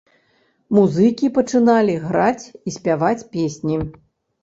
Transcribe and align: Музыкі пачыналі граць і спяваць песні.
Музыкі 0.77 1.29
пачыналі 1.37 1.99
граць 2.09 2.45
і 2.51 2.69
спяваць 2.81 3.27
песні. 3.39 3.83